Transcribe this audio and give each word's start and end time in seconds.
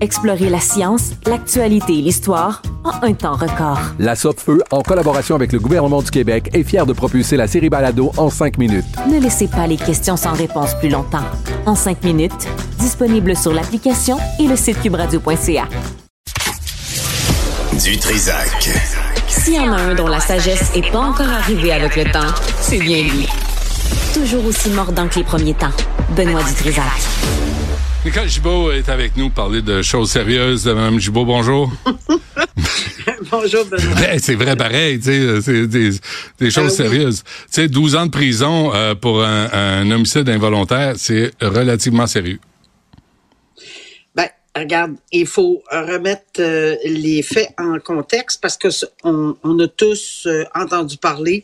Explorez 0.00 0.50
la 0.50 0.60
science, 0.60 1.12
l'actualité 1.26 1.98
et 1.98 2.02
l'histoire 2.02 2.62
en 2.84 3.06
un 3.06 3.14
temps 3.14 3.34
record. 3.34 3.78
La 3.98 4.14
Feu, 4.14 4.62
en 4.70 4.82
collaboration 4.82 5.34
avec 5.34 5.52
le 5.52 5.58
gouvernement 5.58 6.02
du 6.02 6.10
Québec, 6.10 6.50
est 6.52 6.64
fière 6.64 6.86
de 6.86 6.92
propulser 6.92 7.36
la 7.36 7.46
série 7.46 7.70
Balado 7.70 8.12
en 8.16 8.30
cinq 8.30 8.58
minutes. 8.58 8.84
Ne 9.10 9.18
laissez 9.20 9.48
pas 9.48 9.66
les 9.66 9.76
questions 9.76 10.16
sans 10.16 10.32
réponse 10.32 10.74
plus 10.80 10.88
longtemps. 10.88 11.24
En 11.66 11.74
cinq 11.74 12.02
minutes, 12.02 12.48
disponible 12.78 13.36
sur 13.36 13.52
l'application 13.52 14.18
et 14.38 14.46
le 14.46 14.56
site 14.56 14.80
cubradio.ca. 14.82 15.68
Du 17.82 17.98
Trisac. 17.98 18.70
S'il 19.28 19.54
y 19.54 19.58
en 19.58 19.72
a 19.72 19.80
un 19.80 19.94
dont 19.94 20.06
la 20.06 20.20
sagesse 20.20 20.74
n'est 20.74 20.90
pas 20.90 21.00
encore 21.00 21.28
arrivée 21.28 21.72
avec 21.72 21.96
le 21.96 22.04
temps, 22.04 22.32
c'est 22.60 22.78
bien 22.78 23.02
lui. 23.02 23.26
Toujours 24.12 24.44
aussi 24.46 24.70
mordant 24.70 25.08
que 25.08 25.16
les 25.16 25.24
premiers 25.24 25.54
temps. 25.54 25.72
Benoît 26.16 26.42
Dutrisac. 26.42 26.84
Nicole 28.04 28.28
Gibault 28.28 28.70
est 28.70 28.90
avec 28.90 29.16
nous 29.16 29.30
pour 29.30 29.44
parler 29.44 29.62
de 29.62 29.80
choses 29.80 30.10
sérieuses. 30.10 30.66
Madame 30.66 31.00
Gibault, 31.00 31.24
bonjour. 31.24 31.72
bonjour, 33.30 33.64
Benoît. 33.64 33.94
Ben, 33.98 34.18
c'est 34.18 34.34
vrai, 34.34 34.56
pareil, 34.56 34.98
tu 34.98 35.04
sais, 35.06 35.40
c'est 35.40 35.66
des, 35.66 35.90
des 36.38 36.50
choses 36.50 36.70
oui. 36.70 36.76
sérieuses. 36.76 37.22
Tu 37.24 37.62
sais, 37.62 37.68
12 37.68 37.96
ans 37.96 38.04
de 38.04 38.10
prison 38.10 38.72
euh, 38.74 38.94
pour 38.94 39.24
un, 39.24 39.48
un 39.52 39.90
homicide 39.90 40.28
involontaire, 40.28 40.94
c'est 40.96 41.32
relativement 41.40 42.06
sérieux. 42.06 42.38
Regarde, 44.56 44.94
il 45.10 45.26
faut 45.26 45.64
remettre 45.68 46.22
euh, 46.38 46.76
les 46.84 47.22
faits 47.22 47.48
en 47.58 47.80
contexte 47.80 48.40
parce 48.40 48.56
que 48.56 48.68
on, 49.02 49.34
on 49.42 49.58
a 49.58 49.66
tous 49.66 50.26
euh, 50.26 50.44
entendu 50.54 50.96
parler 50.96 51.42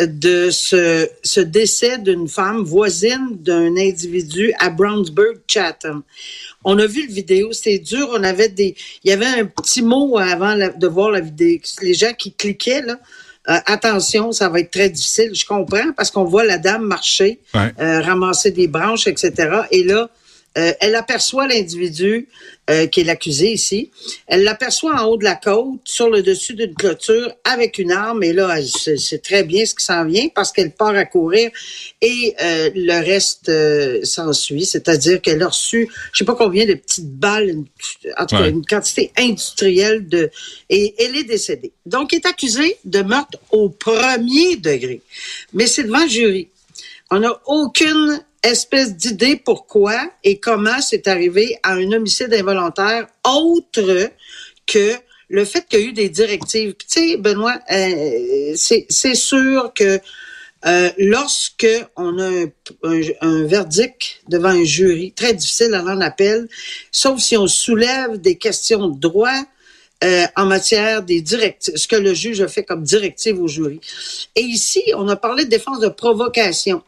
de 0.00 0.50
ce, 0.50 1.08
ce 1.22 1.40
décès 1.40 1.98
d'une 1.98 2.26
femme 2.26 2.62
voisine 2.64 3.36
d'un 3.38 3.76
individu 3.76 4.52
à 4.58 4.70
Brownsburg, 4.70 5.36
Chatham. 5.46 6.02
On 6.64 6.76
a 6.80 6.86
vu 6.86 7.06
le 7.06 7.12
vidéo, 7.12 7.52
c'est 7.52 7.78
dur. 7.78 8.08
On 8.12 8.24
avait 8.24 8.48
des, 8.48 8.74
il 9.04 9.10
y 9.10 9.12
avait 9.12 9.26
un 9.40 9.44
petit 9.44 9.82
mot 9.82 10.18
avant 10.18 10.54
la- 10.54 10.70
de 10.70 10.86
voir 10.88 11.12
la 11.12 11.20
vidéo. 11.20 11.60
Les 11.80 11.94
gens 11.94 12.12
qui 12.12 12.32
cliquaient 12.32 12.82
là. 12.82 12.98
euh, 13.48 13.58
attention, 13.66 14.32
ça 14.32 14.48
va 14.48 14.58
être 14.60 14.72
très 14.72 14.90
difficile. 14.90 15.30
Je 15.32 15.46
comprends 15.46 15.92
parce 15.96 16.10
qu'on 16.10 16.24
voit 16.24 16.44
la 16.44 16.58
dame 16.58 16.82
marcher, 16.82 17.38
Ouais. 17.54 17.72
ramasser 18.02 18.50
des 18.50 18.66
branches, 18.66 19.06
etc. 19.06 19.32
Et 19.70 19.84
là, 19.84 20.10
euh, 20.58 20.72
elle 20.80 20.94
aperçoit 20.96 21.46
l'individu 21.46 22.28
euh, 22.70 22.86
qui 22.86 23.00
est 23.00 23.04
l'accusé 23.04 23.52
ici. 23.52 23.90
Elle 24.26 24.42
l'aperçoit 24.44 24.94
en 25.00 25.06
haut 25.06 25.16
de 25.16 25.24
la 25.24 25.36
côte, 25.36 25.80
sur 25.84 26.10
le 26.10 26.22
dessus 26.22 26.54
d'une 26.54 26.74
clôture, 26.74 27.32
avec 27.44 27.78
une 27.78 27.92
arme. 27.92 28.22
Et 28.24 28.32
là, 28.34 28.54
elle 28.58 28.66
sait 28.66 28.96
c'est 28.98 29.22
très 29.22 29.44
bien 29.44 29.64
ce 29.64 29.74
qui 29.74 29.84
s'en 29.84 30.04
vient 30.04 30.28
parce 30.34 30.52
qu'elle 30.52 30.72
part 30.72 30.94
à 30.94 31.04
courir 31.06 31.50
et 32.02 32.34
euh, 32.42 32.70
le 32.74 32.98
reste 33.04 33.48
euh, 33.48 34.04
s'ensuit. 34.04 34.66
C'est-à-dire 34.66 35.22
qu'elle 35.22 35.42
a 35.42 35.48
reçu, 35.48 35.88
je 36.12 36.18
sais 36.18 36.24
pas 36.24 36.34
combien 36.34 36.66
de 36.66 36.74
petites 36.74 37.08
balles, 37.10 37.48
une- 37.48 37.66
en 38.18 38.26
tout 38.26 38.36
cas 38.36 38.42
Ouais. 38.42 38.50
une 38.50 38.64
quantité 38.64 39.12
industrielle 39.16 40.06
de, 40.08 40.30
et 40.68 40.94
elle 40.98 41.16
est 41.16 41.24
décédée. 41.24 41.72
Donc, 41.86 42.12
elle 42.12 42.18
est 42.20 42.26
accusée 42.26 42.76
de 42.84 43.00
meurtre 43.02 43.38
au 43.50 43.70
premier 43.70 44.56
degré. 44.56 45.00
Mais 45.54 45.66
c'est 45.66 45.84
devant 45.84 46.02
le 46.04 46.08
jury. 46.10 46.48
On 47.10 47.20
n'a 47.20 47.40
aucune 47.46 48.20
espèce 48.42 48.94
d'idée 48.96 49.36
pourquoi 49.36 49.98
et 50.24 50.38
comment 50.38 50.80
c'est 50.80 51.08
arrivé 51.08 51.58
à 51.62 51.72
un 51.74 51.92
homicide 51.92 52.32
involontaire 52.34 53.06
autre 53.24 54.10
que 54.66 54.94
le 55.28 55.44
fait 55.44 55.66
qu'il 55.68 55.80
y 55.80 55.82
a 55.82 55.86
eu 55.86 55.92
des 55.92 56.08
directives. 56.08 56.74
Tu 56.78 56.86
sais, 56.88 57.16
Benoît, 57.16 57.58
euh, 57.70 58.52
c'est 58.56 58.86
c'est 58.88 59.14
sûr 59.14 59.72
que 59.74 60.00
euh, 60.66 60.90
lorsque 60.98 61.66
on 61.96 62.18
a 62.18 62.26
un, 62.28 62.46
un- 62.84 63.00
un 63.20 63.44
verdict 63.44 64.20
devant 64.28 64.48
un 64.48 64.64
jury, 64.64 65.12
très 65.12 65.34
difficile 65.34 65.74
à 65.74 65.82
en 65.84 66.00
appel, 66.00 66.48
sauf 66.90 67.20
si 67.20 67.36
on 67.36 67.46
soulève 67.46 68.16
des 68.20 68.36
questions 68.36 68.88
de 68.88 68.98
droit 68.98 69.38
euh, 70.04 70.26
en 70.36 70.46
matière 70.46 71.02
des 71.02 71.20
directives, 71.20 71.76
ce 71.76 71.86
que 71.88 71.96
le 71.96 72.14
juge 72.14 72.40
a 72.40 72.48
fait 72.48 72.64
comme 72.64 72.82
directive 72.82 73.40
au 73.40 73.48
jury. 73.48 73.80
Et 74.34 74.42
ici, 74.42 74.82
on 74.96 75.08
a 75.08 75.16
parlé 75.16 75.44
de 75.44 75.50
défense 75.50 75.80
de 75.80 75.88
provocation. 75.88 76.82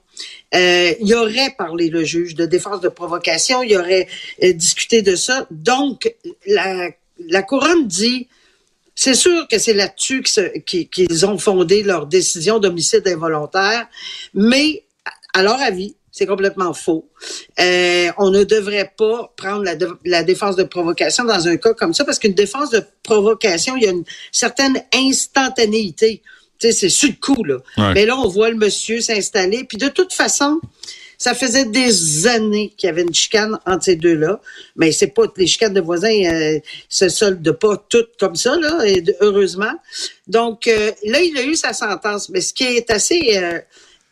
Euh, 0.55 0.93
il 1.01 1.15
aurait 1.15 1.55
parlé 1.57 1.89
le 1.89 2.05
juge 2.05 2.35
de 2.35 2.47
défense 2.47 2.81
de 2.81 2.89
provocation, 2.89 3.63
il 3.63 3.77
aurait 3.77 4.09
euh, 4.43 4.53
discuté 4.53 5.03
de 5.03 5.15
ça. 5.15 5.47
Donc, 5.51 6.15
la, 6.47 6.91
la 7.29 7.43
couronne 7.43 7.87
dit, 7.87 8.29
c'est 8.95 9.15
sûr 9.15 9.47
que 9.49 9.59
c'est 9.59 9.73
là-dessus 9.73 10.23
qu'ils 10.67 11.27
ont 11.27 11.39
fondé 11.39 11.83
leur 11.83 12.07
décision 12.07 12.59
d'homicide 12.59 13.07
involontaire, 13.09 13.89
mais 14.35 14.85
à 15.33 15.43
leur 15.43 15.61
avis, 15.61 15.95
c'est 16.13 16.27
complètement 16.27 16.75
faux. 16.75 17.09
Euh, 17.61 18.11
on 18.19 18.31
ne 18.31 18.45
devrait 18.45 18.93
pas 18.97 19.33
prendre 19.37 19.65
la 20.05 20.23
défense 20.23 20.57
de 20.57 20.65
provocation 20.65 21.25
dans 21.25 21.49
un 21.49 21.57
cas 21.57 21.73
comme 21.75 21.95
ça, 21.95 22.05
parce 22.05 22.19
qu'une 22.19 22.35
défense 22.35 22.71
de 22.71 22.83
provocation, 23.03 23.77
il 23.77 23.85
y 23.85 23.87
a 23.87 23.91
une 23.91 24.05
certaine 24.33 24.83
instantanéité. 24.93 26.23
Sais, 26.61 26.73
c'est 26.73 26.89
sur 26.89 27.09
le 27.09 27.17
coup, 27.21 27.43
là. 27.45 27.57
Ouais. 27.79 27.95
Mais 27.95 28.07
là, 28.07 28.19
on 28.19 28.29
voit 28.29 28.51
le 28.51 28.57
monsieur 28.57 29.01
s'installer. 29.01 29.65
Puis 29.65 29.79
de 29.79 29.89
toute 29.89 30.13
façon, 30.13 30.61
ça 31.21 31.35
faisait 31.35 31.67
des 31.67 32.27
années 32.27 32.73
qu'il 32.77 32.87
y 32.87 32.91
avait 32.91 33.03
une 33.03 33.15
chicane 33.15 33.59
entre 33.67 33.85
ces 33.85 33.97
deux-là. 33.97 34.41
Mais 34.77 34.91
c'est 34.91 35.09
pas 35.09 35.25
les 35.37 35.47
chicanes 35.47 35.75
de 35.75 35.81
voisins 35.83 36.09
euh, 36.09 36.59
se 36.89 37.11
soldent 37.11 37.53
pas 37.53 37.77
toutes 37.91 38.17
comme 38.19 38.37
ça, 38.37 38.57
là, 38.57 38.87
et 38.87 39.05
heureusement. 39.21 39.73
Donc 40.29 40.67
euh, 40.67 40.93
là, 41.05 41.21
il 41.21 41.37
a 41.37 41.43
eu 41.43 41.55
sa 41.57 41.75
sentence. 41.75 42.31
Mais 42.31 42.41
ce 42.41 42.55
qui 42.55 42.65
est 42.65 42.91
assez 42.91 43.37
euh, 43.37 43.59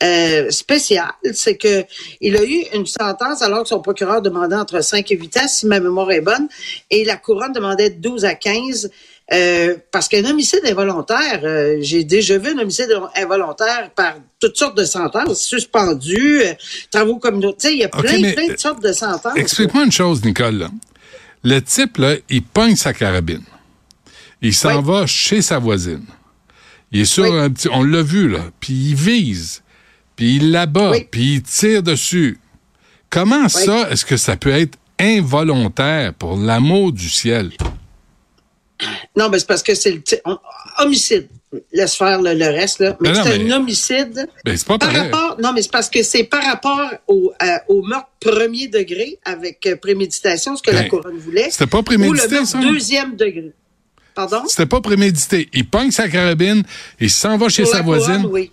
euh, 0.03 0.51
spécial, 0.51 1.11
c'est 1.33 1.57
que 1.57 1.85
il 2.21 2.37
a 2.37 2.45
eu 2.45 2.65
une 2.75 2.87
sentence 2.87 3.41
alors 3.41 3.63
que 3.63 3.69
son 3.71 3.81
procureur 3.81 4.21
demandait 4.21 4.57
entre 4.57 4.83
5 4.83 5.11
et 5.11 5.17
8 5.17 5.37
ans, 5.39 5.49
si 5.49 5.67
ma 5.67 5.81
mémoire 5.81 6.11
est 6.13 6.21
bonne, 6.21 6.47
et 6.91 7.07
la 7.07 7.17
couronne 7.17 7.53
demandait 7.53 7.89
12 7.89 8.27
à 8.27 8.35
15. 8.35 8.91
Euh, 9.33 9.77
parce 9.93 10.09
qu'un 10.09 10.25
homicide 10.25 10.61
involontaire, 10.65 11.41
euh, 11.45 11.77
j'ai 11.81 12.05
déjà 12.05 12.39
vu 12.39 12.51
un 12.51 12.59
homicide 12.59 12.89
involontaire 13.15 13.91
par 13.95 14.15
toutes 14.41 14.57
sortes 14.57 14.77
de 14.77 14.85
sentences, 14.85 15.43
suspendu, 15.43 16.41
euh, 16.43 16.55
travaux 16.91 17.19
communautaires, 17.19 17.71
il 17.71 17.79
y 17.79 17.85
a 17.85 17.89
plein, 17.89 18.33
plein 18.33 18.49
de 18.55 18.57
sortes 18.59 18.83
de 18.83 18.93
sentences. 18.93 19.37
Explique-moi 19.37 19.85
une 19.85 19.93
chose, 19.93 20.25
Nicole. 20.25 20.57
là. 20.57 20.69
Le 21.45 21.61
type, 21.61 21.99
là, 21.99 22.15
il 22.31 22.43
pogne 22.43 22.75
sa 22.77 22.93
carabine. 22.93 23.45
Il 24.41 24.55
s'en 24.55 24.79
Oui. 24.79 24.85
va 24.85 25.07
chez 25.07 25.43
sa 25.43 25.59
voisine. 25.59 26.05
Il 26.91 27.03
est 27.03 27.05
sur 27.05 27.25
Oui. 27.25 27.39
un 27.39 27.51
petit... 27.51 27.69
On 27.71 27.83
l'a 27.85 28.03
vu, 28.03 28.29
là. 28.29 28.41
Puis 28.61 28.73
il 28.73 28.95
vise. 28.95 29.63
Puis 30.17 30.37
il 30.37 30.51
l'abat. 30.53 30.91
Oui. 30.93 31.07
Puis 31.11 31.35
il 31.35 31.43
tire 31.43 31.83
dessus. 31.83 32.39
Comment 33.11 33.49
ça, 33.49 33.89
est-ce 33.91 34.05
que 34.05 34.17
ça 34.17 34.37
peut 34.37 34.51
être 34.51 34.79
involontaire 34.99 36.15
pour 36.15 36.37
l'amour 36.37 36.93
du 36.93 37.09
ciel? 37.09 37.51
Non, 39.17 39.29
mais 39.31 39.39
c'est 39.39 39.47
parce 39.49 39.63
que 39.63 39.75
c'est 39.75 39.91
le 39.93 40.03
on- 40.25 40.39
homicide. 40.79 41.29
Laisse 41.73 41.95
faire 41.97 42.21
le, 42.21 42.35
le 42.35 42.45
reste, 42.47 42.81
là. 42.81 42.95
Mais 43.01 43.11
non, 43.11 43.23
c'est 43.25 43.33
un 43.43 43.51
homicide. 43.53 44.29
Ben, 44.45 44.55
c'est 44.57 44.67
pas 44.67 44.77
Par 44.79 44.93
pareil. 44.93 45.11
rapport, 45.11 45.41
non, 45.41 45.53
mais 45.55 45.63
c'est 45.63 45.71
parce 45.73 45.89
que 45.89 46.03
c'est 46.03 46.25
par 46.25 46.43
rapport 46.45 46.91
au, 47.07 47.33
euh, 47.43 47.47
au 47.69 47.83
meurtre 47.83 48.09
premier 48.21 48.69
degré 48.69 49.19
avec 49.25 49.67
euh, 49.67 49.75
préméditation, 49.77 50.57
ce 50.57 50.63
que 50.63 50.71
la 50.71 50.83
Ben, 50.83 50.89
couronne 50.91 51.17
voulait. 51.17 51.49
c'était 51.51 51.67
pas 51.67 51.79
Ou 51.79 51.83
prémédité, 51.83 52.27
le 52.27 52.31
meurtre 52.35 52.49
ça? 52.49 52.59
deuxième 52.61 53.17
degré. 53.17 53.53
Pardon? 54.15 54.43
C'était 54.47 54.67
pas 54.67 54.81
prémédité. 54.83 55.49
Il 55.55 55.67
pogne 55.67 55.91
sa 55.91 56.09
carabine, 56.09 56.63
il 57.01 57.09
s'en 57.11 57.39
va 57.39 57.49
chez 57.49 57.63
Pour 57.63 57.71
sa 57.73 57.79
la 57.79 57.83
voisine. 57.85 58.17
couronne, 58.23 58.33
oui. 58.33 58.51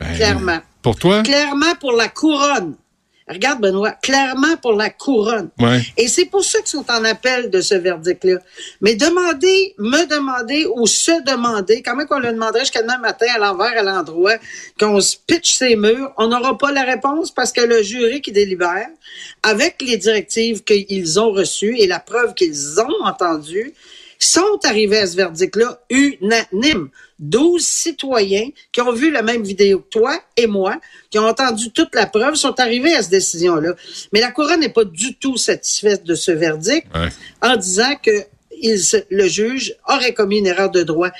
Ben, 0.00 0.14
clairement. 0.16 0.58
Pour 0.82 0.96
toi? 0.96 1.22
Clairement 1.22 1.74
pour 1.78 1.92
la 1.92 2.08
couronne. 2.08 2.74
Regarde 3.28 3.60
Benoît, 3.60 3.92
clairement 4.02 4.56
pour 4.60 4.74
la 4.74 4.90
couronne. 4.90 5.50
Ouais. 5.58 5.80
Et 5.96 6.08
c'est 6.08 6.26
pour 6.26 6.44
ça 6.44 6.58
qu'ils 6.58 6.68
sont 6.68 6.90
en 6.90 7.04
appel 7.04 7.50
de 7.50 7.60
ce 7.60 7.74
verdict-là. 7.74 8.38
Mais 8.80 8.94
demander, 8.96 9.74
me 9.78 10.06
demander 10.06 10.66
ou 10.74 10.86
se 10.86 11.22
demander, 11.24 11.82
quand 11.82 11.96
même 11.96 12.06
qu'on 12.06 12.18
le 12.18 12.32
demanderait 12.32 12.60
jusqu'à 12.60 12.82
demain 12.82 12.98
matin 12.98 13.26
à 13.34 13.38
l'envers, 13.38 13.78
à 13.78 13.82
l'endroit, 13.82 14.34
qu'on 14.78 15.00
se 15.00 15.16
pitche 15.26 15.54
ses 15.54 15.76
murs, 15.76 16.12
on 16.18 16.28
n'aura 16.28 16.58
pas 16.58 16.72
la 16.72 16.82
réponse 16.82 17.30
parce 17.30 17.52
que 17.52 17.62
le 17.62 17.82
jury 17.82 18.20
qui 18.20 18.32
délibère, 18.32 18.88
avec 19.42 19.80
les 19.80 19.96
directives 19.96 20.62
qu'ils 20.64 21.18
ont 21.18 21.30
reçues 21.30 21.76
et 21.78 21.86
la 21.86 22.00
preuve 22.00 22.34
qu'ils 22.34 22.80
ont 22.80 23.04
entendue, 23.04 23.72
sont 24.24 24.58
arrivés 24.64 24.98
à 24.98 25.06
ce 25.06 25.16
verdict-là 25.16 25.80
unanime. 25.90 26.88
12 27.20 27.64
citoyens 27.64 28.48
qui 28.72 28.80
ont 28.80 28.92
vu 28.92 29.10
la 29.10 29.22
même 29.22 29.42
vidéo 29.42 29.78
que 29.80 29.88
toi 29.88 30.20
et 30.36 30.46
moi, 30.46 30.80
qui 31.10 31.18
ont 31.18 31.26
entendu 31.26 31.70
toute 31.70 31.94
la 31.94 32.06
preuve, 32.06 32.34
sont 32.34 32.58
arrivés 32.58 32.94
à 32.94 33.02
cette 33.02 33.12
décision-là. 33.12 33.74
Mais 34.12 34.20
la 34.20 34.30
couronne 34.32 34.60
n'est 34.60 34.68
pas 34.68 34.84
du 34.84 35.14
tout 35.16 35.36
satisfaite 35.36 36.04
de 36.04 36.14
ce 36.14 36.32
verdict 36.32 36.86
Ouais. 36.94 37.08
en 37.42 37.56
disant 37.56 37.94
que 38.02 38.24
il 38.60 38.80
le 39.10 39.26
juge 39.26 39.74
aurait 39.88 40.14
commis 40.14 40.38
une 40.38 40.46
erreur 40.46 40.70
de 40.70 40.82
droit. 40.82 41.10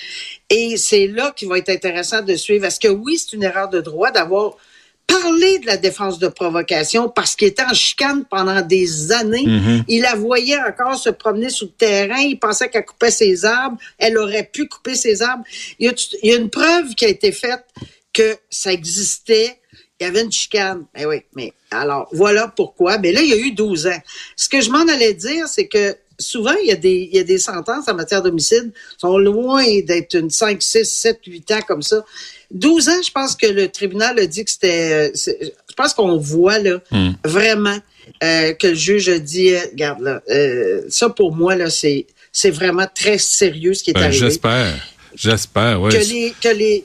Et 0.50 0.76
c'est 0.76 1.06
là 1.08 1.32
qu'il 1.36 1.48
va 1.48 1.58
être 1.58 1.68
intéressant 1.68 2.22
de 2.22 2.34
suivre. 2.36 2.64
Est-ce 2.64 2.80
que 2.80 2.88
oui, 2.88 3.18
c'est 3.18 3.34
une 3.34 3.42
erreur 3.42 3.68
de 3.68 3.80
droit 3.80 4.10
d'avoir 4.10 4.56
parlé 5.06 5.58
de 5.58 5.66
la 5.66 5.76
défense 5.76 6.18
de 6.18 6.28
provocation 6.28 7.08
parce 7.08 7.36
qu'il 7.36 7.48
était 7.48 7.62
en 7.62 7.74
chicane 7.74 8.24
pendant 8.24 8.60
des 8.60 9.12
années. 9.12 9.44
Il 9.88 10.02
la 10.02 10.14
voyait 10.14 10.60
encore 10.60 10.96
se 10.96 11.10
promener 11.10 11.50
sur 11.50 11.66
le 11.66 11.72
terrain. 11.72 12.20
Il 12.20 12.38
pensait 12.38 12.68
qu'elle 12.68 12.84
coupait 12.84 13.10
ses 13.10 13.44
arbres. 13.44 13.78
Elle 13.98 14.18
aurait 14.18 14.48
pu 14.52 14.66
couper 14.66 14.94
ses 14.94 15.22
arbres. 15.22 15.44
Il 15.78 15.86
y 15.86 15.88
a, 15.88 15.94
il 16.22 16.30
y 16.30 16.32
a 16.32 16.36
une 16.36 16.50
preuve 16.50 16.94
qui 16.94 17.04
a 17.04 17.08
été 17.08 17.32
faite 17.32 17.64
que 18.12 18.36
ça 18.50 18.72
existait. 18.72 19.58
Il 20.00 20.04
y 20.04 20.06
avait 20.06 20.22
une 20.22 20.32
chicane. 20.32 20.86
Ben 20.94 21.06
oui, 21.06 21.22
mais 21.34 21.52
alors, 21.70 22.08
voilà 22.12 22.48
pourquoi. 22.48 22.98
Mais 22.98 23.12
là, 23.12 23.22
il 23.22 23.28
y 23.28 23.32
a 23.32 23.36
eu 23.36 23.52
12 23.52 23.86
ans. 23.86 24.02
Ce 24.36 24.48
que 24.48 24.60
je 24.60 24.70
m'en 24.70 24.86
allais 24.88 25.14
dire, 25.14 25.48
c'est 25.48 25.68
que 25.68 25.96
souvent, 26.19 26.55
il 26.62 26.69
y, 26.69 26.72
a 26.72 26.76
des, 26.76 27.08
il 27.11 27.16
y 27.16 27.20
a 27.20 27.25
des 27.25 27.38
sentences 27.38 27.88
en 27.88 27.94
matière 27.94 28.22
d'homicide 28.22 28.72
sont 28.99 29.19
loin 29.19 29.64
d'être 29.81 30.14
une 30.14 30.31
5, 30.31 30.62
6, 30.62 30.84
7, 30.84 31.20
8 31.26 31.50
ans 31.52 31.61
comme 31.66 31.82
ça. 31.82 32.05
12 32.50 32.88
ans, 32.88 33.02
je 33.05 33.11
pense 33.11 33.34
que 33.34 33.46
le 33.46 33.69
tribunal 33.69 34.19
a 34.19 34.26
dit 34.26 34.44
que 34.44 34.50
c'était... 34.50 35.11
euh, 35.11 35.32
Je 35.69 35.75
pense 35.76 35.93
qu'on 35.94 36.16
voit 36.19 36.58
là 36.58 36.81
vraiment 37.25 37.76
euh, 38.22 38.52
que 38.52 38.69
le 38.69 38.75
juge 38.75 39.08
a 39.08 39.19
dit, 39.19 39.55
euh, 39.55 39.61
regarde 39.72 40.00
là, 40.00 40.22
euh, 40.31 40.82
ça 40.88 41.08
pour 41.08 41.34
moi, 41.34 41.56
là, 41.56 41.70
c'est 41.70 42.06
c'est 42.32 42.50
vraiment 42.50 42.87
très 42.94 43.16
sérieux 43.19 43.75
ce 43.75 43.82
qui 43.84 43.90
est 43.90 43.94
Ben, 43.94 44.02
arrivé 44.05 44.19
J'espère. 44.19 44.88
J'espère, 45.14 45.81
oui. 45.81 45.93
que 45.93 45.99
les, 45.99 46.34
que 46.40 46.49
les, 46.49 46.84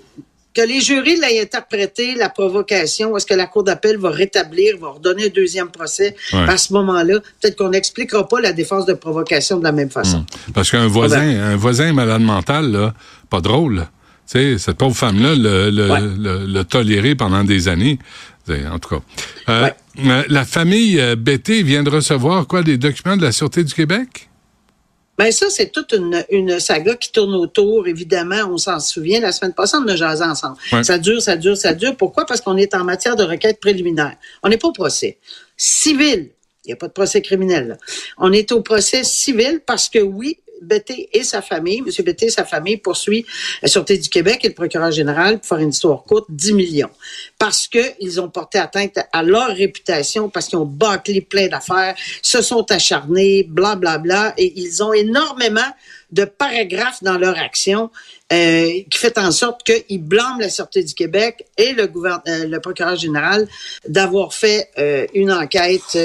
que 0.54 0.62
les 0.62 0.82
jurys 0.82 1.16
l'aient 1.18 1.42
interprété, 1.42 2.16
la 2.16 2.30
provocation, 2.30 3.16
est-ce 3.16 3.26
que 3.26 3.34
la 3.34 3.46
Cour 3.46 3.64
d'appel 3.64 3.98
va 3.98 4.10
rétablir, 4.10 4.78
va 4.80 4.90
redonner 4.90 5.26
un 5.28 5.30
deuxième 5.30 5.70
procès? 5.70 6.16
Ouais. 6.34 6.40
À 6.50 6.58
ce 6.58 6.74
moment-là, 6.74 7.20
peut-être 7.40 7.56
qu'on 7.58 7.70
n'expliquera 7.70 8.28
pas 8.28 8.42
la 8.42 8.52
défense 8.52 8.86
de 8.86 8.94
provocation 8.94 9.60
de 9.60 9.64
la 9.64 9.72
même 9.72 9.90
façon. 9.92 10.26
Parce 10.54 10.72
qu'un 10.72 10.88
voisin, 10.88 11.22
un 11.52 11.56
voisin 11.56 11.94
malade 11.94 12.22
mental, 12.22 12.72
là, 12.72 12.94
pas 13.30 13.42
drôle. 13.42 13.88
sais, 14.26 14.58
cette 14.60 14.78
pauvre 14.78 14.96
femme-là 14.96 15.34
le, 15.36 15.70
le, 15.72 15.90
Ouais. 15.92 16.00
le- 16.02 16.46
le 16.46 16.64
toléré 16.64 17.16
pendant 17.16 17.44
des 17.44 17.68
années. 17.68 17.98
En 18.72 18.80
tout 18.80 18.90
cas. 18.90 19.02
Euh, 19.50 19.70
euh, 20.06 20.24
La 20.28 20.44
famille 20.46 21.00
euh, 21.00 21.16
Betté 21.16 21.62
vient 21.62 21.84
de 21.84 21.90
recevoir 21.92 22.48
quoi, 22.48 22.64
des 22.64 22.78
documents 22.78 23.16
de 23.18 23.22
la 23.22 23.32
Sûreté 23.32 23.64
du 23.64 23.74
Québec? 23.74 24.29
Ben 25.20 25.34
ça, 25.34 25.48
c'est 25.50 25.70
toute 25.74 25.92
une, 25.92 26.24
une 26.30 26.62
saga 26.62 26.96
qui 26.96 27.12
tourne 27.12 27.36
autour. 27.36 27.90
Évidemment, 27.90 28.50
on 28.50 28.58
s'en 28.58 28.80
souvient. 28.80 29.20
La 29.20 29.34
semaine 29.34 29.54
passée, 29.54 29.76
on 29.76 29.86
a 29.90 29.98
jasé 29.98 30.24
ensemble. 30.24 30.56
Ouais. 30.72 30.82
Ça 30.82 30.98
dure, 30.98 31.22
ça 31.22 31.36
dure, 31.36 31.58
ça 31.58 31.74
dure. 31.74 31.98
Pourquoi? 31.98 32.26
Parce 32.26 32.40
qu'on 32.40 32.56
est 32.56 32.74
en 32.74 32.86
matière 32.86 33.18
de 33.18 33.26
requête 33.26 33.60
préliminaire. 33.60 34.16
On 34.44 34.48
n'est 34.48 34.58
pas 34.58 34.70
au 34.70 34.72
procès. 34.72 35.18
Civil. 35.58 36.30
Il 36.64 36.68
n'y 36.68 36.72
a 36.72 36.78
pas 36.78 36.88
de 36.88 36.94
procès 36.94 37.22
criminel. 37.22 37.68
là. 37.68 37.78
On 38.18 38.32
est 38.32 38.54
au 38.54 38.62
procès 38.62 39.04
civil 39.04 39.60
parce 39.66 39.90
que 39.90 40.00
oui, 40.00 40.40
Betté 40.62 41.10
et 41.14 41.24
sa 41.24 41.42
famille, 41.42 41.80
M. 41.80 42.06
Betté 42.06 42.28
et 42.28 42.30
sa 42.30 42.46
famille 42.46 42.78
poursuivent 42.78 43.26
la 43.62 43.68
Sûreté 43.68 43.98
du 43.98 44.10
Québec 44.10 44.40
et 44.44 44.50
le 44.50 44.54
procureur 44.54 44.92
général 44.92 45.40
pour 45.40 45.48
faire 45.48 45.60
une 45.60 45.70
histoire 45.70 46.04
courte, 46.04 46.28
10 46.30 46.54
millions. 46.54 46.90
Parce 47.38 47.68
qu'ils 47.68 48.22
ont 48.22 48.30
porté 48.30 48.60
atteinte 48.60 49.00
à 49.12 49.24
leur 49.24 49.50
réputation, 49.50 50.30
parce 50.30 50.48
qu'ils 50.48 50.60
ont 50.60 50.66
bâclé 50.66 51.22
plein 51.22 51.48
d'affaires, 51.48 51.96
se 52.22 52.42
sont 52.42 52.70
acharnés, 52.72 53.44
bla 53.44 53.76
bla 53.76 53.98
bla, 53.98 54.34
et 54.38 54.54
ils 54.60 54.84
ont 54.84 54.94
énormément 54.94 55.62
de 56.12 56.26
paragraphes 56.26 57.04
dans 57.04 57.18
leur 57.18 57.38
action 57.38 57.92
euh, 58.32 58.84
qui 58.90 58.98
fait 58.98 59.18
en 59.18 59.32
sorte 59.32 59.64
qu'ils 59.64 60.02
blâment 60.02 60.40
la 60.40 60.50
Sûreté 60.50 60.84
du 60.84 60.94
Québec 60.94 61.46
et 61.58 61.74
le, 61.74 61.90
euh, 62.28 62.60
procureur 62.60 62.96
général 62.96 63.48
d'avoir 63.88 64.34
fait 64.34 64.70
euh, 64.78 65.06
une 65.14 65.32
enquête 65.32 65.98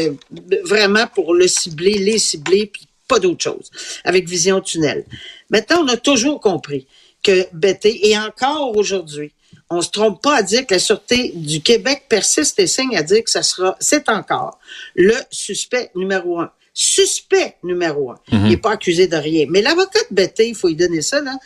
vraiment 0.64 1.06
pour 1.06 1.34
le 1.34 1.48
cibler, 1.48 1.98
les 1.98 2.18
cibler, 2.18 2.66
puis 2.66 2.86
pas 3.08 3.18
d'autre 3.18 3.42
chose, 3.42 3.70
avec 4.04 4.28
vision 4.28 4.60
tunnel. 4.60 5.04
Maintenant, 5.50 5.84
on 5.84 5.88
a 5.88 5.96
toujours 5.96 6.40
compris 6.40 6.86
que 7.22 7.46
Betty, 7.52 8.00
et 8.02 8.18
encore 8.18 8.76
aujourd'hui, 8.76 9.32
on 9.70 9.80
se 9.80 9.90
trompe 9.90 10.22
pas 10.22 10.36
à 10.36 10.42
dire 10.42 10.66
que 10.66 10.74
la 10.74 10.80
Sûreté 10.80 11.32
du 11.34 11.60
Québec 11.62 12.04
persiste 12.08 12.58
et 12.58 12.66
signe 12.66 12.96
à 12.96 13.02
dire 13.02 13.24
que 13.24 13.30
ça 13.30 13.42
sera, 13.42 13.76
c'est 13.80 14.08
encore 14.08 14.58
le 14.94 15.14
suspect 15.30 15.90
numéro 15.94 16.40
un. 16.40 16.50
Suspect 16.76 17.56
numéro 17.62 18.10
un. 18.10 18.18
Il 18.32 18.42
n'est 18.42 18.56
pas 18.56 18.72
accusé 18.72 19.06
de 19.06 19.16
rien. 19.16 19.46
Mais 19.48 19.62
l'avocat 19.62 20.00
de 20.10 20.14
Betty, 20.14 20.48
il 20.48 20.54
faut 20.56 20.68
lui 20.68 20.74
donner 20.74 21.02
ça, 21.02 21.20
là, 21.20 21.36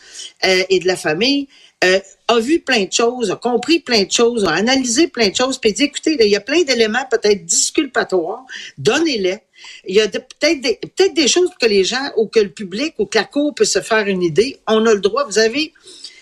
euh, 0.47 0.63
et 0.71 0.81
de 0.81 0.87
la 0.87 0.97
famille, 0.97 1.49
euh, 1.85 2.01
a 2.27 2.41
vu 2.41 2.61
plein 2.61 2.85
de 2.85 2.93
choses, 2.93 3.31
a 3.31 3.37
compris 3.37 3.81
plein 3.81 4.03
de 4.03 4.11
choses, 4.11 4.45
a 4.45 4.51
analysé 4.51 5.09
plein 5.09 5.29
de 5.29 5.37
choses, 5.37 5.59
puis 5.59 5.73
dit, 5.73 5.85
écoutez, 5.85 6.17
il 6.21 6.31
y 6.31 6.37
a 6.37 6.41
plein 6.41 6.63
d'éléments 6.63 7.07
peut-être 7.11 7.45
disculpatoires, 7.45 8.45
donnez-les. 8.77 9.39
Il 9.87 9.95
y 9.95 10.01
a 10.01 10.09
peut-être 10.09 10.61
des, 10.61 10.79
peut-être 10.81 11.15
des 11.15 11.29
choses 11.29 11.51
que 11.61 11.67
les 11.67 11.85
gens 11.85 12.13
ou 12.17 12.27
que 12.27 12.41
le 12.41 12.51
public 12.51 12.95
ou 12.99 13.07
que 13.07 13.19
la 13.19 13.25
Cour 13.25 13.55
peut 13.55 13.65
se 13.65 13.81
faire 13.81 14.07
une 14.07 14.23
idée. 14.23 14.59
On 14.67 14.87
a 14.87 14.95
le 14.95 15.01
droit. 15.01 15.25
Vous 15.25 15.39
avez 15.39 15.73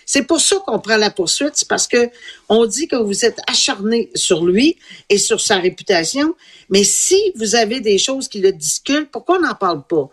c'est 0.07 0.23
pour 0.23 0.39
ça 0.39 0.55
qu'on 0.65 0.79
prend 0.79 0.95
la 0.95 1.11
poursuite, 1.11 1.51
c'est 1.55 1.67
parce 1.67 1.85
que 1.85 2.09
on 2.47 2.65
dit 2.65 2.87
que 2.87 2.95
vous 2.95 3.25
êtes 3.25 3.39
acharné 3.45 4.09
sur 4.15 4.45
lui 4.45 4.77
et 5.09 5.17
sur 5.17 5.41
sa 5.41 5.57
réputation, 5.57 6.33
mais 6.69 6.85
si 6.85 7.33
vous 7.35 7.55
avez 7.55 7.81
des 7.81 7.97
choses 7.97 8.29
qui 8.29 8.39
le 8.39 8.53
disculpent, 8.53 9.11
pourquoi 9.11 9.37
on 9.37 9.41
n'en 9.41 9.53
parle 9.53 9.83
pas? 9.85 10.09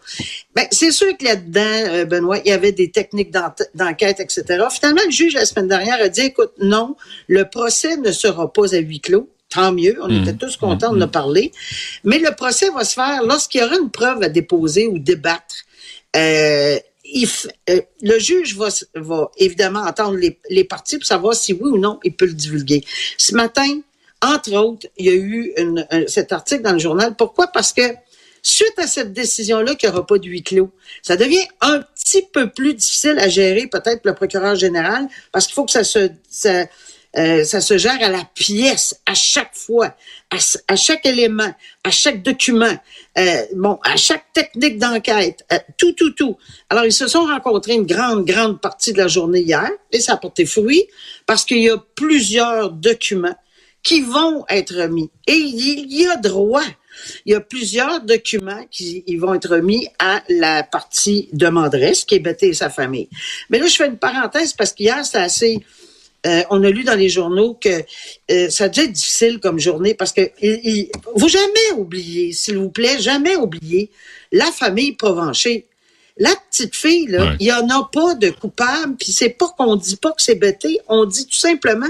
Ben, 0.57 0.67
c'est 0.73 0.91
sûr 0.91 1.17
que 1.17 1.25
là-dedans, 1.25 1.61
euh, 1.61 2.05
Benoît, 2.07 2.39
il 2.45 2.49
y 2.49 2.53
avait 2.53 2.73
des 2.73 2.91
techniques 2.91 3.33
d'enquête, 3.75 4.19
etc. 4.19 4.65
Finalement, 4.73 5.03
le 5.07 5.13
juge, 5.13 5.35
la 5.35 5.47
semaine 5.47 5.69
dernière, 5.69 6.03
a 6.03 6.09
dit, 6.09 6.23
écoute, 6.23 6.53
non, 6.61 6.97
le 7.29 7.49
procès 7.49 7.97
ne 7.97 8.11
sera 8.11 8.53
pas 8.53 8.75
à 8.75 8.79
huis 8.79 9.01
clos. 9.01 9.31
Tant 9.49 9.71
mieux, 9.71 9.97
on 10.03 10.23
était 10.23 10.35
tous 10.35 10.57
contents 10.57 10.93
de 10.93 11.05
en 11.05 11.07
parler. 11.07 11.53
Mais 12.03 12.19
le 12.19 12.35
procès 12.35 12.71
va 12.71 12.85
se 12.85 12.95
faire 12.95 13.23
lorsqu'il 13.23 13.61
y 13.61 13.65
aura 13.65 13.77
une 13.77 13.91
preuve 13.91 14.21
à 14.25 14.29
déposer 14.29 14.89
ou 14.89 14.99
débattre. 14.99 15.55
Euh, 16.17 16.79
euh, 17.71 17.81
le 18.03 18.19
juge 18.19 18.57
va, 18.57 18.69
va 18.95 19.31
évidemment 19.37 19.81
entendre 19.81 20.17
les, 20.17 20.39
les 20.51 20.65
parties 20.65 20.97
pour 20.99 21.07
savoir 21.07 21.35
si 21.35 21.53
oui 21.53 21.71
ou 21.71 21.79
non 21.79 22.01
il 22.05 22.15
peut 22.15 22.27
le 22.27 22.33
divulguer. 22.33 22.85
Ce 23.19 23.35
matin, 23.35 23.81
entre 24.23 24.53
autres, 24.55 24.87
il 24.97 25.07
y 25.07 25.11
a 25.11 25.15
eu 25.15 25.53
une- 25.59 25.87
un- 25.91 26.07
cet 26.07 26.33
article 26.33 26.63
dans 26.63 26.73
le 26.73 26.79
journal. 26.79 27.15
Pourquoi? 27.17 27.49
Parce 27.49 27.73
que 27.73 27.83
suite 28.43 28.79
à 28.79 28.87
cette 28.87 29.13
décision-là 29.13 29.75
qu'il 29.75 29.89
n'y 29.89 29.95
aura 29.95 30.07
pas 30.07 30.19
de 30.19 30.27
huis 30.27 30.43
clos, 30.43 30.71
ça 31.03 31.17
devient 31.17 31.47
un 31.61 31.81
petit 31.81 32.23
peu 32.33 32.51
plus 32.51 32.75
difficile 32.75 33.19
à 33.19 33.29
gérer, 33.29 33.67
peut-être 33.67 34.03
le 34.05 34.15
procureur 34.15 34.55
général, 34.55 35.09
parce 35.33 35.47
qu'il 35.47 35.55
faut 35.55 35.65
que 35.65 35.73
ça 35.73 35.85
se, 35.85 36.11
ça, 36.31 36.67
euh, 37.17 37.45
ça 37.45 37.61
se 37.61 37.79
gère 37.79 38.03
à 38.03 38.09
la 38.09 38.25
pièce, 38.35 39.01
à 39.07 39.15
chaque 39.15 39.55
fois, 39.55 39.95
à, 40.31 40.37
à 40.69 40.77
chaque 40.77 41.07
élément, 41.07 41.53
à 41.85 41.91
chaque 41.91 42.23
document, 42.23 42.77
euh, 43.19 43.43
bon, 43.55 43.79
à 43.85 43.97
chaque 43.97 44.33
technique 44.33 44.79
d'enquête, 44.79 45.45
euh, 45.53 45.59
tout, 45.79 45.93
tout, 45.93 46.11
tout. 46.11 46.37
Alors, 46.71 46.85
ils 46.85 46.93
se 46.93 47.07
sont 47.07 47.25
rencontrés 47.25 47.75
une 47.75 47.87
grande, 47.87 48.25
grande 48.25 48.61
partie 48.61 48.93
de 48.93 48.99
la 48.99 49.09
journée 49.09 49.41
hier, 49.41 49.71
et 49.93 50.01
ça 50.01 50.15
a 50.15 50.17
porté 50.17 50.45
fruit, 50.45 50.85
parce 51.27 51.45
qu'il 51.45 51.59
y 51.59 51.71
a 51.71 51.79
plusieurs 51.95 52.71
documents 52.71 53.37
qui 53.83 54.01
vont 54.01 54.45
être 54.49 54.75
remis. 54.75 55.11
Et 55.27 55.35
il 55.35 55.93
y 55.93 56.07
a 56.07 56.17
droit. 56.17 56.65
Il 57.27 57.33
y 57.33 57.35
a 57.35 57.41
plusieurs 57.41 58.01
documents 58.01 58.65
qui 58.71 59.05
ils 59.07 59.21
vont 59.21 59.35
être 59.35 59.51
remis 59.51 59.89
à 59.99 60.23
la 60.29 60.63
partie 60.63 61.29
demanderesse, 61.33 62.05
qui 62.05 62.15
est 62.15 62.21
Betty 62.21 62.47
et 62.47 62.55
sa 62.55 62.71
famille. 62.71 63.09
Mais 63.51 63.59
là, 63.59 63.67
je 63.67 63.75
fais 63.75 63.87
une 63.87 63.99
parenthèse 63.99 64.53
parce 64.53 64.73
qu'hier, 64.73 65.05
c'était 65.05 65.19
assez... 65.19 65.61
euh, 66.27 66.43
on 66.51 66.63
a 66.65 66.71
lu 66.71 66.85
dans 66.85 66.95
les 66.95 67.09
journaux 67.09 67.55
que 67.55 67.83
euh, 68.31 68.49
ça 68.51 68.65
a 68.65 68.69
dû 68.69 68.81
être 68.81 68.93
difficile 68.93 69.41
comme 69.41 69.59
journée 69.59 69.95
parce 69.95 70.13
que 70.13 70.23
il, 70.41 70.61
il- 70.65 70.91
faut 71.19 71.29
jamais 71.29 71.71
oublier, 71.77 72.33
s'il 72.33 72.59
vous 72.59 72.71
plaît, 72.71 72.99
jamais 73.01 73.37
oublier 73.37 73.91
la 74.33 74.47
famille 74.53 74.93
Provencher. 74.93 75.67
La 76.17 76.31
petite 76.49 76.77
fille, 76.77 77.09
là, 77.09 77.25
Ouais. 77.25 77.37
il 77.41 77.47
y 77.49 77.53
en 77.53 77.69
a 77.71 77.91
pas 77.93 78.15
de 78.15 78.31
coupable, 78.31 78.95
puis 78.97 79.11
c'est 79.11 79.31
pas 79.31 79.49
qu'on 79.59 79.75
dit 79.75 79.97
pas 79.97 80.13
que 80.13 80.23
c'est 80.23 80.37
bêté, 80.37 80.79
on 80.89 81.07
dit 81.07 81.27
tout 81.27 81.33
simplement, 81.37 81.89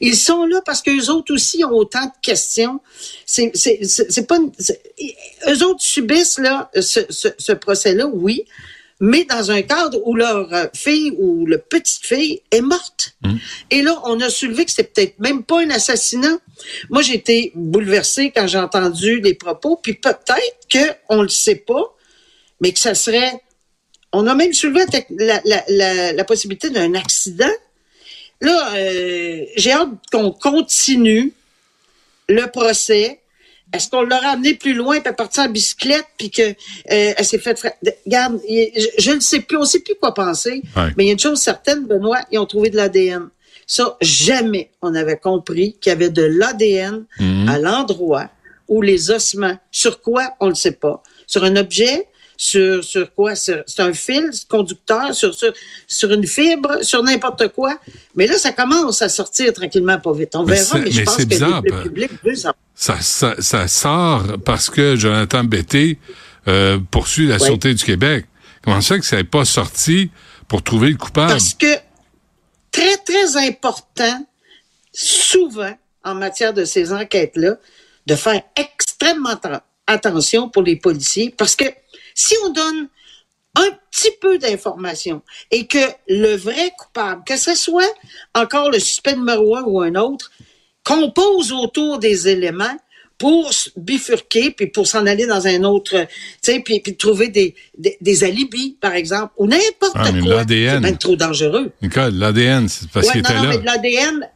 ils 0.00 0.16
sont 0.16 0.46
là 0.46 0.60
parce 0.64 0.80
qu'eux 0.80 1.10
autres 1.10 1.34
aussi 1.34 1.64
ont 1.64 1.72
autant 1.72 2.04
de 2.04 2.12
questions. 2.22 2.78
C'est, 3.26 3.50
c'est, 3.54 3.80
c'est, 3.82 4.12
c'est 4.12 4.28
pas, 4.28 4.36
une- 4.36 4.52
eux 5.48 5.64
autres 5.66 5.82
subissent 5.82 6.38
là 6.38 6.70
ce, 6.80 7.00
ce, 7.10 7.26
ce 7.36 7.50
procès-là, 7.52 8.06
oui, 8.06 8.44
mais 9.04 9.24
dans 9.24 9.50
un 9.50 9.60
cadre 9.60 10.00
où 10.06 10.14
leur 10.14 10.50
euh, 10.54 10.64
fille 10.74 11.12
ou 11.18 11.44
le 11.44 11.58
petite 11.58 12.06
fille 12.06 12.40
est 12.50 12.62
morte. 12.62 13.14
Et 13.70 13.82
là, 13.82 14.00
on 14.04 14.18
a 14.20 14.30
soulevé 14.30 14.64
que 14.64 14.70
c'était 14.70 14.88
peut-être 14.88 15.18
même 15.18 15.42
pas 15.42 15.60
un 15.60 15.68
assassinat. 15.68 16.38
Moi, 16.88 17.02
j'ai 17.02 17.14
été 17.14 17.52
bouleversée 17.54 18.32
quand 18.34 18.46
j'ai 18.46 18.56
entendu 18.58 19.20
les 19.20 19.34
propos, 19.34 19.76
puis 19.76 19.92
peut-être 19.92 20.58
que 20.70 20.94
on 21.10 21.20
le 21.20 21.28
sait 21.28 21.56
pas, 21.56 21.84
mais 22.60 22.72
que 22.72 22.78
ça 22.78 22.94
serait. 22.94 23.42
On 24.12 24.26
a 24.26 24.34
même 24.34 24.54
soulevé 24.54 24.84
la, 25.10 25.42
la, 25.44 25.64
la, 25.68 26.12
la 26.14 26.24
possibilité 26.24 26.70
d'un 26.70 26.94
accident. 26.94 27.54
Là, 28.40 28.74
euh, 28.74 29.44
j'ai 29.56 29.72
hâte 29.72 29.90
qu'on 30.10 30.30
continue 30.30 31.34
le 32.30 32.46
procès. 32.46 33.20
Est-ce 33.74 33.90
qu'on 33.90 34.02
l'a 34.02 34.16
amené 34.30 34.54
plus 34.54 34.74
loin, 34.74 34.96
puis 35.00 35.08
elle 35.08 35.16
partie 35.16 35.40
en 35.40 35.48
bicyclette, 35.48 36.06
puis 36.16 36.30
que 36.30 36.42
euh, 36.42 36.54
elle 36.86 37.24
s'est 37.24 37.38
fait... 37.38 37.58
fra- 37.58 37.72
de- 37.82 37.92
Regarde, 38.06 38.40
je, 38.98 39.10
ne 39.12 39.20
sais 39.20 39.40
plus, 39.40 39.56
on 39.56 39.60
ne 39.62 39.66
sait 39.66 39.80
plus 39.80 39.94
quoi 40.00 40.14
penser, 40.14 40.62
Ouais. 40.76 40.88
mais 40.96 41.04
il 41.04 41.06
y 41.06 41.10
a 41.10 41.12
une 41.12 41.18
chose 41.18 41.40
certaine, 41.40 41.86
Benoît, 41.86 42.20
ils 42.30 42.38
ont 42.38 42.46
trouvé 42.46 42.70
de 42.70 42.76
l'ADN. 42.76 43.28
Ça, 43.66 43.96
jamais 44.00 44.70
on 44.82 44.94
avait 44.94 45.16
compris 45.16 45.76
qu'il 45.80 45.90
y 45.90 45.92
avait 45.94 46.10
de 46.10 46.22
l'ADN 46.22 47.04
à 47.48 47.58
l'endroit 47.58 48.28
où 48.68 48.80
les 48.82 49.10
ossements, 49.10 49.58
sur 49.70 50.00
quoi, 50.00 50.34
on 50.40 50.46
ne 50.46 50.50
le 50.50 50.54
sait 50.56 50.72
pas, 50.72 51.02
sur 51.26 51.44
un 51.44 51.56
objet, 51.56 52.06
sur, 52.36 52.82
sur 52.84 53.12
quoi, 53.14 53.34
sur- 53.36 53.62
c'est 53.66 53.82
un 53.82 53.92
fil 53.92 54.30
conducteur, 54.48 55.14
sur, 55.14 55.34
sur, 55.34 55.52
sur 55.86 56.12
une 56.12 56.26
fibre, 56.26 56.82
sur 56.82 57.02
n'importe 57.02 57.48
quoi. 57.48 57.78
Mais 58.16 58.26
là, 58.26 58.38
ça 58.38 58.52
commence 58.52 59.02
à 59.02 59.08
sortir 59.08 59.52
tranquillement, 59.52 59.98
pas 59.98 60.12
vite. 60.12 60.34
On 60.34 60.44
Mais 60.44 60.56
verra, 60.56 60.78
mais 60.78 60.90
je 60.90 60.98
mais 60.98 61.04
pense 61.04 61.16
que 61.16 61.22
bizarre, 61.24 61.62
le, 61.62 61.70
ben. 61.70 61.76
le 61.78 61.82
public 61.84 62.10
veut 62.24 62.34
savoir. 62.34 62.54
Ça, 62.74 63.00
ça, 63.00 63.34
ça 63.38 63.68
sort 63.68 64.24
parce 64.44 64.68
que 64.70 64.96
Jonathan 64.96 65.44
Betté 65.44 65.98
euh, 66.48 66.78
poursuit 66.90 67.26
la 67.28 67.36
Ouais. 67.36 67.46
Sûreté 67.46 67.72
du 67.74 67.84
Québec. 67.84 68.26
Comment 68.62 68.80
ça 68.80 68.98
que 68.98 69.04
ça 69.06 69.16
n'est 69.16 69.24
pas 69.24 69.44
sorti 69.44 70.10
pour 70.48 70.62
trouver 70.62 70.90
le 70.90 70.96
coupable? 70.96 71.30
Parce 71.32 71.54
que 71.54 71.66
très, 72.72 72.96
très 72.98 73.36
important, 73.46 74.26
souvent, 74.92 75.72
en 76.02 76.14
matière 76.14 76.52
de 76.52 76.64
ces 76.64 76.92
enquêtes-là, 76.92 77.56
de 78.06 78.14
faire 78.16 78.42
extrêmement 78.56 79.30
atten- 79.34 79.60
attention 79.86 80.48
pour 80.48 80.62
les 80.62 80.76
policiers, 80.76 81.34
parce 81.36 81.56
que 81.56 81.64
si 82.14 82.34
on 82.44 82.50
donne 82.50 82.88
un 83.56 83.70
petit 83.90 84.10
peu 84.20 84.38
d'informations 84.38 85.22
et 85.50 85.66
que 85.66 85.78
le 86.08 86.34
vrai 86.36 86.72
coupable, 86.78 87.22
que 87.26 87.36
ce 87.36 87.54
soit 87.54 87.92
encore 88.34 88.70
le 88.70 88.78
suspect 88.80 89.14
numéro 89.14 89.56
un 89.56 89.62
ou 89.62 89.80
un 89.80 89.94
autre, 89.94 90.32
compose 90.84 91.52
autour 91.52 91.98
des 91.98 92.28
éléments 92.28 92.76
pour 93.16 93.48
bifurquer 93.76 94.50
puis 94.50 94.66
pour 94.66 94.86
s'en 94.88 95.06
aller 95.06 95.24
dans 95.26 95.46
un 95.46 95.62
autre, 95.62 96.00
tu 96.00 96.06
sais, 96.42 96.60
puis, 96.60 96.80
puis 96.80 96.96
trouver 96.96 97.28
des, 97.28 97.54
des, 97.78 97.96
des 98.00 98.24
alibis, 98.24 98.76
par 98.80 98.92
exemple, 98.94 99.32
ou 99.38 99.46
n'importe 99.46 99.94
Ah, 99.94 100.10
quoi. 100.10 100.34
l'ADN. 100.34 100.74
C'est 100.74 100.80
même 100.80 100.98
trop 100.98 101.14
dangereux. 101.16 101.70
Nicole, 101.80 102.14
l'ADN, 102.14 102.68
c'est 102.68 102.90
parce 102.90 103.06
Ouais, 103.06 103.12
qu'il 103.12 103.20
était 103.20 103.34
non, 103.34 103.42
là. 103.44 103.48
mais 103.50 103.58
de 103.58 103.64
l'ADN, 103.64 104.30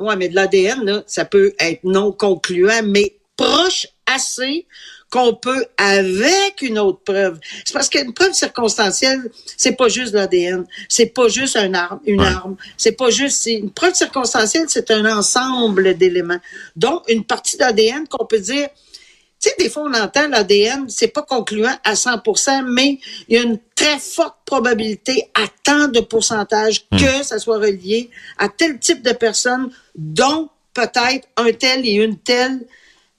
ouais, 0.00 0.16
mais 0.16 0.28
de 0.28 0.34
l'ADN, 0.34 1.04
ça 1.06 1.24
peut 1.24 1.54
être 1.60 1.84
non 1.84 2.10
concluant, 2.10 2.82
mais 2.84 3.16
proche 3.36 3.86
assez 4.06 4.66
qu'on 5.14 5.32
peut 5.32 5.64
avec 5.76 6.60
une 6.62 6.76
autre 6.76 6.98
preuve. 7.04 7.38
C'est 7.64 7.72
parce 7.72 7.88
qu'une 7.88 8.12
preuve 8.12 8.32
circonstancielle, 8.32 9.30
c'est 9.56 9.76
pas 9.76 9.86
juste 9.86 10.12
l'ADN, 10.12 10.64
c'est 10.88 11.06
pas 11.06 11.28
juste 11.28 11.54
un 11.54 11.72
arme, 11.72 12.00
une 12.04 12.20
Ouais. 12.20 12.26
arme, 12.26 12.56
c'est 12.76 12.96
pas 12.96 13.10
juste 13.10 13.46
une 13.46 13.70
preuve 13.70 13.94
circonstancielle, 13.94 14.64
c'est 14.66 14.90
un 14.90 15.16
ensemble 15.16 15.96
d'éléments. 15.96 16.40
Donc 16.74 17.04
une 17.08 17.22
partie 17.24 17.56
d'ADN 17.56 18.08
qu'on 18.08 18.26
peut 18.26 18.40
dire 18.40 18.68
tu 19.40 19.50
sais, 19.50 19.56
des 19.58 19.68
fois, 19.68 19.84
on 19.86 19.94
entend 19.94 20.26
l'ADN, 20.26 20.86
c'est 20.88 21.08
pas 21.08 21.22
concluant 21.22 21.76
à 21.84 21.94
100% 21.94 22.64
mais 22.66 22.98
il 23.28 23.36
y 23.36 23.38
a 23.38 23.42
une 23.42 23.60
très 23.76 24.00
forte 24.00 24.38
probabilité 24.44 25.30
à 25.34 25.46
tant 25.62 25.86
de 25.86 26.00
pourcentage 26.00 26.86
que 26.90 27.22
ça 27.22 27.38
soit 27.38 27.58
relié 27.58 28.10
à 28.38 28.48
tel 28.48 28.80
type 28.80 29.02
de 29.02 29.12
personnes 29.12 29.70
dont 29.94 30.48
peut-être 30.72 31.28
un 31.36 31.52
tel 31.52 31.86
et 31.86 31.92
une 31.92 32.18
telle 32.18 32.66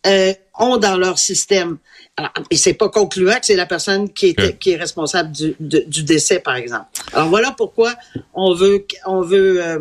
euh, 0.05 0.33
ont 0.59 0.77
dans 0.77 0.97
leur 0.97 1.17
système. 1.19 1.77
Alors, 2.17 2.31
et 2.49 2.55
c'est 2.55 2.73
pas 2.75 2.87
concluant 2.89 3.33
que 3.39 3.45
c'est 3.45 3.55
la 3.57 3.65
personne 3.65 4.11
qui 4.13 4.27
est, 4.27 4.57
qui 4.57 4.71
est 4.71 4.77
responsable 4.77 5.31
du, 5.33 5.53
de- 5.59 5.83
du 5.87 6.03
décès, 6.03 6.39
par 6.39 6.55
exemple. 6.55 6.85
Alors 7.13 7.27
voilà 7.29 7.51
pourquoi 7.51 7.93
on 8.33 8.53
veut, 8.53 8.85
on 9.05 9.21
veut 9.21 9.61
euh, 9.61 9.79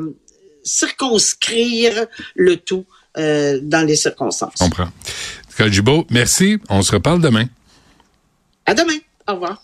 circonscrire 0.64 2.06
le 2.34 2.56
tout 2.56 2.84
euh, 3.18 3.60
dans 3.62 3.86
les 3.86 3.96
circonstances. 3.96 4.54
Je 4.58 4.64
comprends. 4.64 4.88
Gibault, 5.68 6.04
merci. 6.10 6.58
On 6.68 6.82
se 6.82 6.92
reparle 6.92 7.20
demain. 7.20 7.44
À 8.66 8.74
demain. 8.74 8.98
Au 9.28 9.34
revoir. 9.34 9.62